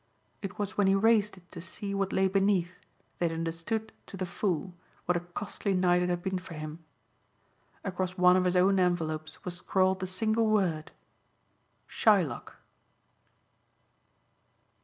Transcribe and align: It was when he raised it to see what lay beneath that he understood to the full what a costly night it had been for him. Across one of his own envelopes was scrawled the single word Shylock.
It 0.41 0.57
was 0.57 0.79
when 0.79 0.87
he 0.87 0.95
raised 0.95 1.37
it 1.37 1.51
to 1.51 1.61
see 1.61 1.93
what 1.93 2.11
lay 2.11 2.27
beneath 2.27 2.73
that 3.19 3.29
he 3.29 3.35
understood 3.37 3.91
to 4.07 4.17
the 4.17 4.25
full 4.25 4.73
what 5.05 5.15
a 5.15 5.19
costly 5.19 5.75
night 5.75 6.01
it 6.01 6.09
had 6.09 6.23
been 6.23 6.39
for 6.39 6.55
him. 6.55 6.83
Across 7.83 8.17
one 8.17 8.35
of 8.35 8.45
his 8.45 8.55
own 8.55 8.79
envelopes 8.79 9.45
was 9.45 9.57
scrawled 9.57 9.99
the 9.99 10.07
single 10.07 10.47
word 10.47 10.91
Shylock. 11.87 12.55